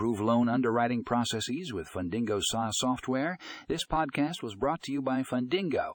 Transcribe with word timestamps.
Improve 0.00 0.22
loan 0.22 0.48
underwriting 0.48 1.04
processes 1.04 1.74
with 1.74 1.86
Fundingo 1.90 2.40
SaaS 2.42 2.72
software. 2.78 3.36
This 3.68 3.84
podcast 3.84 4.42
was 4.42 4.54
brought 4.54 4.80
to 4.84 4.92
you 4.92 5.02
by 5.02 5.22
Fundingo. 5.22 5.92